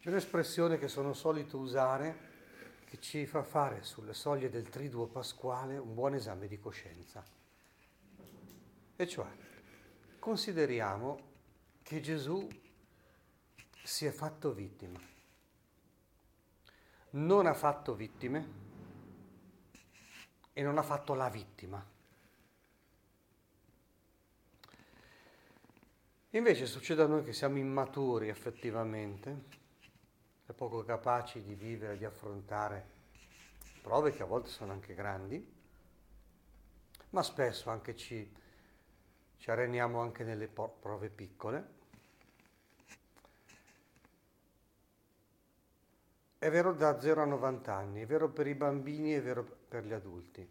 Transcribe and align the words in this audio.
C'è 0.00 0.08
un'espressione 0.08 0.78
che 0.78 0.88
sono 0.88 1.12
solito 1.12 1.58
usare 1.58 2.28
che 2.86 2.98
ci 3.00 3.26
fa 3.26 3.42
fare 3.42 3.82
sulle 3.82 4.14
soglie 4.14 4.48
del 4.48 4.70
triduo 4.70 5.06
pasquale 5.06 5.76
un 5.76 5.92
buon 5.92 6.14
esame 6.14 6.48
di 6.48 6.58
coscienza. 6.58 7.22
E 8.96 9.06
cioè, 9.06 9.28
consideriamo 10.18 11.20
che 11.82 12.00
Gesù 12.00 12.48
si 13.82 14.06
è 14.06 14.10
fatto 14.10 14.54
vittima. 14.54 14.98
Non 17.10 17.44
ha 17.44 17.54
fatto 17.54 17.94
vittime 17.94 18.48
e 20.54 20.62
non 20.62 20.78
ha 20.78 20.82
fatto 20.82 21.12
la 21.12 21.28
vittima. 21.28 21.86
Invece 26.30 26.64
succede 26.64 27.02
a 27.02 27.06
noi 27.06 27.22
che 27.22 27.34
siamo 27.34 27.58
immaturi 27.58 28.28
effettivamente 28.30 29.58
e 30.50 30.52
poco 30.52 30.82
capaci 30.82 31.44
di 31.44 31.54
vivere, 31.54 31.96
di 31.96 32.04
affrontare 32.04 32.98
prove 33.82 34.10
che 34.10 34.24
a 34.24 34.26
volte 34.26 34.50
sono 34.50 34.72
anche 34.72 34.94
grandi, 34.94 35.58
ma 37.10 37.22
spesso 37.22 37.70
anche 37.70 37.94
ci, 37.94 38.28
ci 39.36 39.50
areniamo 39.50 40.00
anche 40.00 40.24
nelle 40.24 40.48
prove 40.48 41.08
piccole. 41.08 41.78
È 46.36 46.50
vero 46.50 46.72
da 46.72 47.00
0 47.00 47.22
a 47.22 47.26
90 47.26 47.72
anni, 47.72 48.00
è 48.02 48.06
vero 48.06 48.28
per 48.28 48.48
i 48.48 48.54
bambini, 48.54 49.12
è 49.12 49.22
vero 49.22 49.44
per 49.44 49.84
gli 49.84 49.92
adulti. 49.92 50.48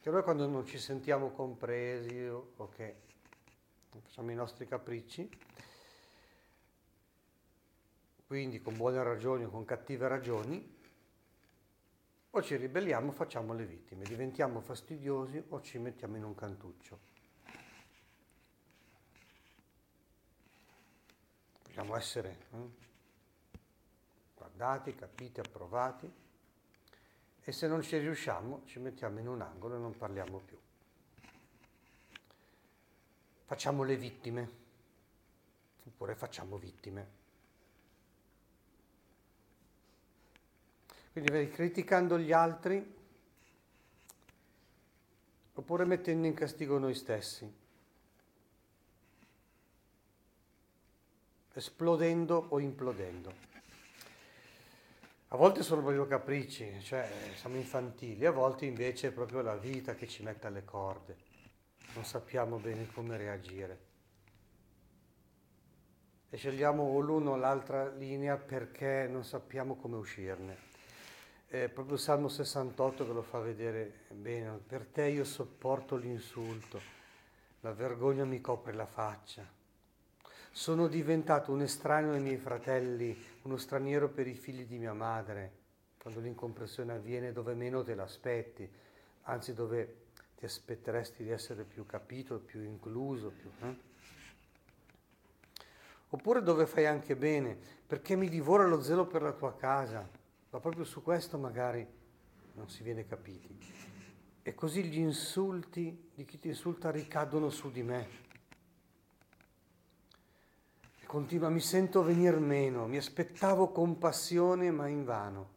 Che 0.00 0.10
noi 0.10 0.22
quando 0.22 0.46
non 0.46 0.64
ci 0.64 0.78
sentiamo 0.78 1.30
compresi 1.30 2.26
o 2.26 2.68
che 2.70 3.02
facciamo 3.90 4.30
i 4.30 4.34
nostri 4.34 4.66
capricci, 4.66 5.28
quindi 8.34 8.60
con 8.60 8.76
buone 8.76 9.00
ragioni 9.00 9.44
o 9.44 9.48
con 9.48 9.64
cattive 9.64 10.08
ragioni, 10.08 10.76
o 12.30 12.42
ci 12.42 12.56
ribelliamo, 12.56 13.12
facciamo 13.12 13.54
le 13.54 13.64
vittime, 13.64 14.02
diventiamo 14.02 14.60
fastidiosi 14.60 15.40
o 15.50 15.62
ci 15.62 15.78
mettiamo 15.78 16.16
in 16.16 16.24
un 16.24 16.34
cantuccio. 16.34 16.98
Vogliamo 21.62 21.94
essere 21.94 22.38
eh, 22.50 22.70
guardati, 24.34 24.96
capiti, 24.96 25.38
approvati 25.38 26.12
e 27.40 27.52
se 27.52 27.68
non 27.68 27.82
ci 27.82 27.96
riusciamo 27.98 28.62
ci 28.64 28.80
mettiamo 28.80 29.20
in 29.20 29.28
un 29.28 29.42
angolo 29.42 29.76
e 29.76 29.78
non 29.78 29.96
parliamo 29.96 30.38
più. 30.38 30.58
Facciamo 33.44 33.84
le 33.84 33.96
vittime, 33.96 34.50
oppure 35.84 36.16
facciamo 36.16 36.58
vittime. 36.58 37.22
Quindi 41.14 41.48
criticando 41.48 42.18
gli 42.18 42.32
altri 42.32 42.92
oppure 45.52 45.84
mettendo 45.84 46.26
in 46.26 46.34
castigo 46.34 46.76
noi 46.76 46.94
stessi, 46.96 47.48
esplodendo 51.52 52.46
o 52.48 52.58
implodendo. 52.58 53.32
A 55.28 55.36
volte 55.36 55.62
sono 55.62 55.82
proprio 55.82 56.08
capricci, 56.08 56.82
cioè 56.82 57.08
siamo 57.36 57.58
infantili, 57.58 58.26
a 58.26 58.32
volte 58.32 58.66
invece 58.66 59.06
è 59.06 59.12
proprio 59.12 59.40
la 59.40 59.54
vita 59.54 59.94
che 59.94 60.08
ci 60.08 60.24
mette 60.24 60.48
alle 60.48 60.64
corde, 60.64 61.16
non 61.94 62.04
sappiamo 62.04 62.56
bene 62.56 62.88
come 62.88 63.16
reagire. 63.16 63.78
E 66.28 66.36
scegliamo 66.36 66.82
o 66.82 66.98
l'uno 66.98 67.30
o 67.30 67.36
l'altra 67.36 67.88
linea 67.88 68.36
perché 68.36 69.06
non 69.08 69.24
sappiamo 69.24 69.76
come 69.76 69.94
uscirne 69.94 70.73
è 71.62 71.68
proprio 71.68 71.96
Salmo 71.96 72.26
68 72.26 73.06
che 73.06 73.12
lo 73.12 73.22
fa 73.22 73.38
vedere 73.38 74.00
bene. 74.10 74.58
Per 74.66 74.86
te 74.86 75.04
io 75.04 75.22
sopporto 75.22 75.94
l'insulto, 75.94 76.80
la 77.60 77.72
vergogna 77.72 78.24
mi 78.24 78.40
copre 78.40 78.72
la 78.72 78.86
faccia. 78.86 79.48
Sono 80.50 80.88
diventato 80.88 81.52
un 81.52 81.62
estraneo 81.62 82.12
ai 82.12 82.20
miei 82.20 82.38
fratelli, 82.38 83.16
uno 83.42 83.56
straniero 83.56 84.08
per 84.08 84.26
i 84.26 84.34
figli 84.34 84.64
di 84.64 84.78
mia 84.78 84.94
madre, 84.94 85.52
quando 85.98 86.18
l'incomprensione 86.18 86.92
avviene 86.92 87.32
dove 87.32 87.54
meno 87.54 87.84
te 87.84 87.94
l'aspetti, 87.94 88.68
anzi 89.22 89.54
dove 89.54 89.96
ti 90.36 90.44
aspetteresti 90.44 91.22
di 91.22 91.30
essere 91.30 91.62
più 91.62 91.86
capito, 91.86 92.40
più 92.40 92.62
incluso. 92.62 93.30
Più, 93.30 93.50
eh? 93.60 93.76
Oppure 96.08 96.42
dove 96.42 96.66
fai 96.66 96.86
anche 96.86 97.14
bene, 97.14 97.56
perché 97.86 98.16
mi 98.16 98.28
divora 98.28 98.66
lo 98.66 98.82
zelo 98.82 99.06
per 99.06 99.22
la 99.22 99.32
tua 99.32 99.54
casa 99.54 100.22
ma 100.54 100.60
proprio 100.60 100.84
su 100.84 101.02
questo 101.02 101.36
magari 101.36 101.84
non 102.52 102.70
si 102.70 102.84
viene 102.84 103.04
capiti. 103.08 103.58
E 104.40 104.54
così 104.54 104.84
gli 104.84 104.98
insulti 104.98 106.12
di 106.14 106.24
chi 106.24 106.38
ti 106.38 106.46
insulta 106.46 106.92
ricadono 106.92 107.50
su 107.50 107.72
di 107.72 107.82
me. 107.82 108.08
E 111.00 111.06
continua, 111.06 111.48
mi 111.48 111.58
sento 111.58 112.04
venir 112.04 112.38
meno, 112.38 112.86
mi 112.86 112.96
aspettavo 112.96 113.72
compassione 113.72 114.70
ma 114.70 114.86
invano. 114.86 115.52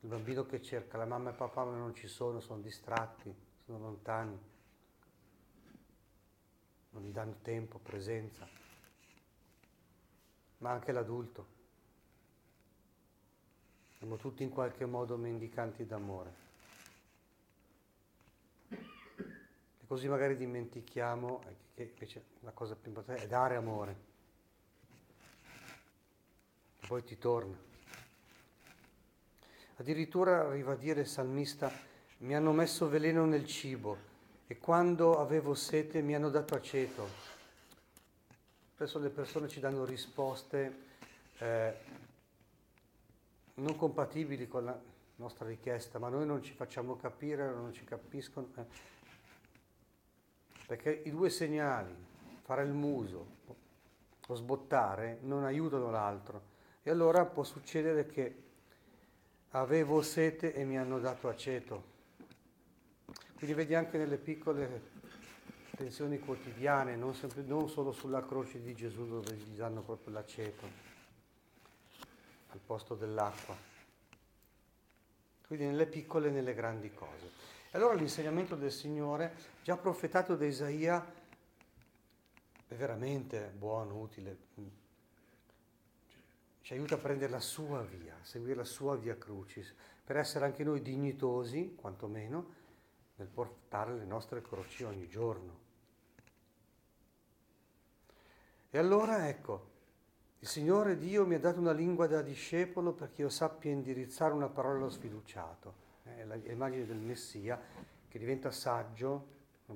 Il 0.00 0.10
bambino 0.10 0.44
che 0.44 0.60
cerca, 0.60 0.98
la 0.98 1.06
mamma 1.06 1.30
e 1.30 1.32
papà 1.32 1.64
ma 1.64 1.74
non 1.76 1.94
ci 1.94 2.08
sono, 2.08 2.40
sono 2.40 2.60
distratti, 2.60 3.34
sono 3.64 3.78
lontani, 3.78 4.38
non 6.90 7.02
gli 7.02 7.10
danno 7.10 7.38
tempo, 7.40 7.78
presenza, 7.78 8.46
ma 10.58 10.70
anche 10.70 10.92
l'adulto. 10.92 11.53
Siamo 14.04 14.18
tutti 14.20 14.42
in 14.42 14.50
qualche 14.50 14.84
modo 14.84 15.16
mendicanti 15.16 15.86
d'amore. 15.86 16.32
E 18.68 19.86
così 19.86 20.08
magari 20.08 20.36
dimentichiamo 20.36 21.40
che 21.74 21.84
invece 21.84 22.24
la 22.40 22.50
cosa 22.50 22.76
più 22.76 22.90
importante 22.90 23.22
è 23.22 23.26
dare 23.26 23.56
amore. 23.56 23.96
E 26.80 26.86
poi 26.86 27.02
ti 27.02 27.16
torna. 27.16 27.56
Addirittura 29.76 30.48
arriva 30.48 30.72
a 30.72 30.76
dire 30.76 31.00
il 31.00 31.06
salmista, 31.06 31.72
mi 32.18 32.34
hanno 32.34 32.52
messo 32.52 32.86
veleno 32.90 33.24
nel 33.24 33.46
cibo 33.46 33.96
e 34.46 34.58
quando 34.58 35.18
avevo 35.18 35.54
sete 35.54 36.02
mi 36.02 36.14
hanno 36.14 36.28
dato 36.28 36.54
aceto. 36.54 37.08
Spesso 38.74 38.98
le 38.98 39.08
persone 39.08 39.48
ci 39.48 39.60
danno 39.60 39.86
risposte 39.86 40.92
eh, 41.38 42.02
non 43.54 43.76
compatibili 43.76 44.48
con 44.48 44.64
la 44.64 44.78
nostra 45.16 45.46
richiesta, 45.46 45.98
ma 45.98 46.08
noi 46.08 46.26
non 46.26 46.42
ci 46.42 46.52
facciamo 46.52 46.96
capire, 46.96 47.52
non 47.52 47.72
ci 47.72 47.84
capiscono, 47.84 48.48
eh. 48.56 48.64
perché 50.66 51.02
i 51.04 51.10
due 51.10 51.30
segnali, 51.30 51.94
fare 52.42 52.64
il 52.64 52.72
muso 52.72 53.26
o 54.26 54.34
sbottare, 54.34 55.18
non 55.22 55.44
aiutano 55.44 55.90
l'altro. 55.90 56.52
E 56.82 56.90
allora 56.90 57.24
può 57.24 57.44
succedere 57.44 58.06
che 58.06 58.42
avevo 59.50 60.02
sete 60.02 60.52
e 60.52 60.64
mi 60.64 60.76
hanno 60.76 60.98
dato 60.98 61.28
aceto. 61.28 61.92
Quindi 63.36 63.54
vedi 63.54 63.74
anche 63.74 63.98
nelle 63.98 64.16
piccole 64.16 64.92
tensioni 65.76 66.18
quotidiane, 66.18 66.96
non, 66.96 67.14
sempre, 67.14 67.42
non 67.42 67.68
solo 67.68 67.92
sulla 67.92 68.24
croce 68.24 68.60
di 68.60 68.74
Gesù 68.74 69.06
dove 69.06 69.34
gli 69.34 69.56
danno 69.56 69.82
proprio 69.82 70.14
l'aceto 70.14 70.93
al 72.54 72.60
posto 72.60 72.94
dell'acqua. 72.94 73.56
Quindi 75.46 75.66
nelle 75.66 75.86
piccole 75.86 76.28
e 76.28 76.30
nelle 76.30 76.54
grandi 76.54 76.92
cose. 76.92 77.30
E 77.70 77.76
allora 77.76 77.94
l'insegnamento 77.94 78.54
del 78.54 78.72
Signore, 78.72 79.34
già 79.62 79.76
profetato 79.76 80.36
da 80.36 80.46
Isaia, 80.46 81.04
è 82.66 82.74
veramente 82.74 83.52
buono, 83.56 83.98
utile. 83.98 84.38
Ci 86.62 86.72
aiuta 86.72 86.94
a 86.94 86.98
prendere 86.98 87.30
la 87.30 87.40
sua 87.40 87.82
via, 87.82 88.14
a 88.14 88.24
seguire 88.24 88.54
la 88.54 88.64
sua 88.64 88.96
via 88.96 89.18
crucis, 89.18 89.74
per 90.04 90.16
essere 90.16 90.44
anche 90.44 90.64
noi 90.64 90.80
dignitosi, 90.80 91.74
quantomeno, 91.74 92.62
nel 93.16 93.28
portare 93.28 93.94
le 93.94 94.04
nostre 94.04 94.40
croci 94.40 94.84
ogni 94.84 95.08
giorno. 95.08 95.62
E 98.70 98.78
allora 98.78 99.28
ecco, 99.28 99.72
il 100.44 100.50
Signore 100.50 100.98
Dio 100.98 101.24
mi 101.24 101.36
ha 101.36 101.40
dato 101.40 101.58
una 101.58 101.72
lingua 101.72 102.06
da 102.06 102.20
discepolo 102.20 102.92
perché 102.92 103.22
io 103.22 103.30
sappia 103.30 103.70
indirizzare 103.70 104.34
una 104.34 104.50
parola 104.50 104.76
allo 104.76 104.90
sfiduciato. 104.90 105.74
È 106.02 106.22
l'immagine 106.22 106.84
del 106.84 106.98
Messia 106.98 107.58
che 108.06 108.18
diventa 108.18 108.50
saggio 108.50 109.26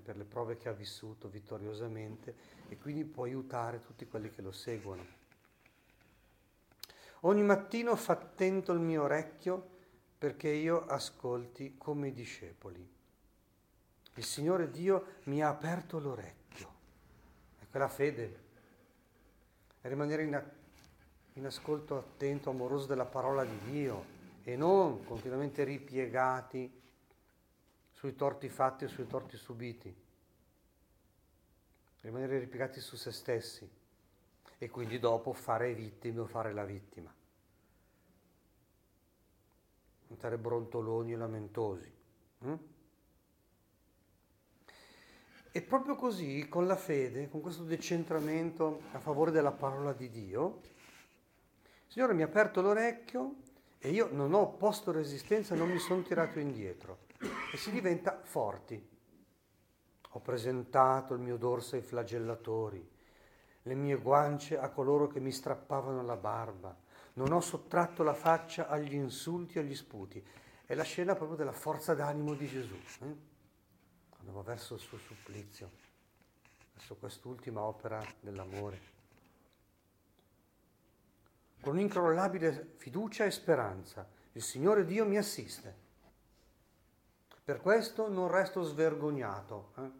per 0.02 0.18
le 0.18 0.24
prove 0.24 0.58
che 0.58 0.68
ha 0.68 0.72
vissuto 0.72 1.30
vittoriosamente 1.30 2.34
e 2.68 2.76
quindi 2.76 3.06
può 3.06 3.24
aiutare 3.24 3.80
tutti 3.80 4.06
quelli 4.06 4.28
che 4.30 4.42
lo 4.42 4.52
seguono. 4.52 5.06
Ogni 7.20 7.42
mattino 7.44 7.96
fa 7.96 8.12
attento 8.12 8.72
il 8.72 8.80
mio 8.80 9.04
orecchio 9.04 9.68
perché 10.18 10.50
io 10.50 10.84
ascolti 10.84 11.76
come 11.78 12.08
i 12.08 12.12
discepoli. 12.12 12.86
Il 14.16 14.24
Signore 14.24 14.70
Dio 14.70 15.14
mi 15.24 15.42
ha 15.42 15.48
aperto 15.48 15.98
l'orecchio. 15.98 16.68
È 17.58 17.64
quella 17.70 17.88
fede 17.88 18.44
è 19.80 19.88
rimanere 19.88 20.22
in, 20.24 20.50
in 21.38 21.46
ascolto 21.46 21.96
attento, 21.96 22.50
amoroso 22.50 22.86
della 22.86 23.04
parola 23.04 23.44
di 23.44 23.58
Dio 23.70 24.16
e 24.42 24.56
non 24.56 25.04
continuamente 25.04 25.62
ripiegati 25.62 26.70
sui 27.92 28.16
torti 28.16 28.48
fatti 28.48 28.84
e 28.84 28.88
sui 28.88 29.06
torti 29.06 29.36
subiti, 29.36 29.94
rimanere 32.00 32.40
ripiegati 32.40 32.80
su 32.80 32.96
se 32.96 33.12
stessi 33.12 33.68
e 34.58 34.68
quindi 34.68 34.98
dopo 34.98 35.32
fare 35.32 35.74
vittime 35.74 36.20
o 36.20 36.26
fare 36.26 36.52
la 36.52 36.64
vittima, 36.64 37.14
diventare 40.02 40.38
brontoloni 40.38 41.12
e 41.12 41.16
lamentosi. 41.16 41.92
Hm? 42.40 42.54
E 45.52 45.62
proprio 45.62 45.94
così, 45.94 46.48
con 46.48 46.66
la 46.66 46.76
fede, 46.76 47.28
con 47.28 47.40
questo 47.40 47.62
decentramento 47.62 48.82
a 48.92 48.98
favore 48.98 49.30
della 49.30 49.52
parola 49.52 49.92
di 49.92 50.10
Dio, 50.10 50.76
Signore 51.88 52.12
mi 52.12 52.20
ha 52.20 52.26
aperto 52.26 52.60
l'orecchio 52.60 53.36
e 53.78 53.88
io 53.88 54.10
non 54.12 54.34
ho 54.34 54.40
opposto 54.40 54.92
resistenza, 54.92 55.54
non 55.54 55.70
mi 55.70 55.78
sono 55.78 56.02
tirato 56.02 56.38
indietro 56.38 57.06
e 57.50 57.56
si 57.56 57.70
diventa 57.70 58.20
forti. 58.22 58.96
Ho 60.10 60.20
presentato 60.20 61.14
il 61.14 61.20
mio 61.20 61.38
dorso 61.38 61.76
ai 61.76 61.80
flagellatori, 61.80 62.86
le 63.62 63.74
mie 63.74 63.96
guance 63.96 64.58
a 64.58 64.68
coloro 64.68 65.06
che 65.06 65.18
mi 65.18 65.32
strappavano 65.32 66.02
la 66.02 66.16
barba, 66.16 66.76
non 67.14 67.32
ho 67.32 67.40
sottratto 67.40 68.02
la 68.02 68.14
faccia 68.14 68.68
agli 68.68 68.94
insulti 68.94 69.56
e 69.56 69.62
agli 69.62 69.74
sputi. 69.74 70.22
È 70.66 70.74
la 70.74 70.84
scena 70.84 71.14
proprio 71.14 71.38
della 71.38 71.52
forza 71.52 71.94
d'animo 71.94 72.34
di 72.34 72.46
Gesù. 72.46 72.74
Eh? 72.74 73.16
Quando 74.10 74.32
va 74.32 74.42
verso 74.42 74.74
il 74.74 74.80
suo 74.80 74.98
supplizio, 74.98 75.70
verso 76.74 76.96
quest'ultima 76.96 77.62
opera 77.62 78.04
dell'amore 78.20 78.96
con 81.68 81.76
un'incrollabile 81.76 82.72
fiducia 82.76 83.26
e 83.26 83.30
speranza. 83.30 84.08
Il 84.32 84.42
Signore 84.42 84.86
Dio 84.86 85.04
mi 85.04 85.18
assiste. 85.18 85.86
Per 87.44 87.60
questo 87.60 88.08
non 88.08 88.28
resto 88.28 88.62
svergognato. 88.62 89.72
Eh? 89.76 89.90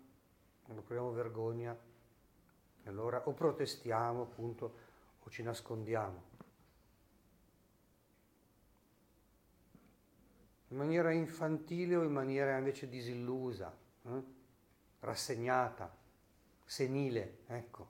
Quando 0.62 0.82
proviamo 0.82 1.12
vergogna, 1.12 1.78
allora 2.84 3.20
o 3.26 3.34
protestiamo 3.34 4.22
appunto 4.22 4.74
o 5.22 5.28
ci 5.28 5.42
nascondiamo. 5.42 6.22
In 10.68 10.76
maniera 10.78 11.12
infantile 11.12 11.96
o 11.96 12.02
in 12.02 12.12
maniera 12.12 12.56
invece 12.56 12.88
disillusa, 12.88 13.76
eh? 14.04 14.22
rassegnata, 15.00 15.94
senile, 16.64 17.40
ecco. 17.46 17.88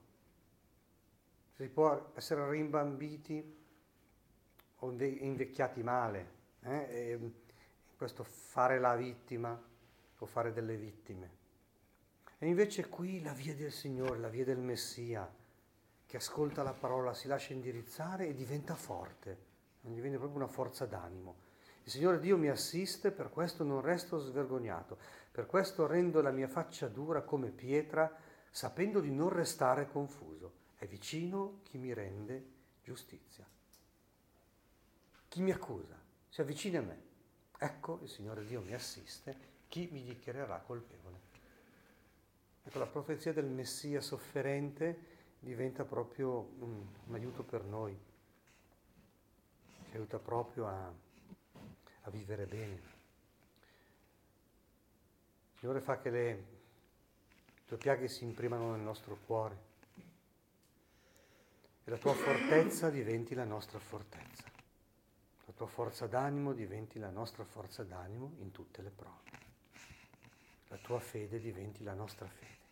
Si 1.54 1.69
può 1.69 2.10
essere 2.14 2.50
rimbambiti 2.50 3.54
o 4.80 4.90
invecchiati 4.90 5.82
male. 5.82 6.36
Eh? 6.62 7.46
questo 7.98 8.22
fare 8.22 8.78
la 8.78 8.94
vittima 8.94 9.60
o 10.19 10.26
fare 10.26 10.52
delle 10.52 10.76
vittime. 10.76 11.36
E 12.38 12.46
invece 12.46 12.88
qui 12.88 13.20
la 13.20 13.32
via 13.32 13.54
del 13.56 13.72
Signore, 13.72 14.20
la 14.20 14.28
via 14.28 14.44
del 14.44 14.58
Messia, 14.58 15.28
che 16.06 16.16
ascolta 16.16 16.62
la 16.62 16.72
parola, 16.72 17.12
si 17.12 17.26
lascia 17.26 17.52
indirizzare 17.52 18.28
e 18.28 18.34
diventa 18.34 18.76
forte, 18.76 19.46
diventa 19.80 20.19
proprio 20.19 20.38
una 20.38 20.46
forza 20.46 20.86
d'animo. 20.86 21.46
Il 21.82 21.90
Signore 21.90 22.20
Dio 22.20 22.38
mi 22.38 22.48
assiste, 22.48 23.10
per 23.10 23.31
questo 23.31 23.64
non 23.64 23.81
resto 23.81 24.19
svergognato, 24.19 24.98
per 25.32 25.46
questo 25.46 25.86
rendo 25.88 26.22
la 26.22 26.31
mia 26.31 26.48
faccia 26.48 26.86
dura 26.86 27.22
come 27.22 27.50
pietra, 27.50 28.14
sapendo 28.50 29.00
di 29.00 29.10
non 29.10 29.31
restare 29.31 29.88
confuso. 29.88 30.52
È 30.76 30.86
vicino 30.86 31.60
chi 31.64 31.78
mi 31.78 31.92
rende 31.92 32.46
giustizia. 32.82 33.44
Chi 35.28 35.42
mi 35.42 35.50
accusa 35.50 35.96
si 36.28 36.40
avvicina 36.40 36.78
a 36.78 36.82
me. 36.82 37.06
Ecco, 37.58 37.98
il 38.02 38.08
Signore 38.08 38.44
Dio 38.44 38.60
mi 38.62 38.72
assiste, 38.72 39.36
chi 39.69 39.88
mi 39.90 40.02
dichiarerà 40.02 40.58
colpevole? 40.60 41.20
Ecco, 42.62 42.78
la 42.78 42.86
profezia 42.86 43.32
del 43.32 43.46
Messia 43.46 44.00
sofferente 44.00 45.16
diventa 45.40 45.84
proprio 45.84 46.52
un, 46.58 46.86
un 47.06 47.14
aiuto 47.14 47.42
per 47.42 47.64
noi, 47.64 47.98
ci 49.90 49.96
aiuta 49.96 50.19
proprio 50.19 50.66
a, 50.66 50.92
a 52.02 52.10
vivere 52.10 52.46
bene. 52.46 52.96
Il 55.52 55.58
Signore 55.58 55.81
fa 55.81 55.98
che 55.98 56.10
le 56.10 56.44
tue 57.66 57.76
piaghe 57.76 58.08
si 58.08 58.24
imprimano 58.24 58.70
nel 58.70 58.81
nostro 58.81 59.19
cuore 59.26 59.66
e 61.84 61.90
la 61.90 61.98
tua 61.98 62.14
fortezza 62.14 62.88
diventi 62.88 63.34
la 63.34 63.44
nostra 63.44 63.78
fortezza 63.78 64.57
la 65.48 65.54
tua 65.54 65.66
forza 65.66 66.06
d'animo 66.06 66.52
diventi 66.52 66.98
la 66.98 67.08
nostra 67.08 67.42
forza 67.42 67.82
d'animo 67.82 68.34
in 68.40 68.50
tutte 68.50 68.82
le 68.82 68.90
prove. 68.90 69.30
La 70.68 70.76
tua 70.76 71.00
fede 71.00 71.40
diventi 71.40 71.82
la 71.82 71.94
nostra 71.94 72.26
fede. 72.26 72.68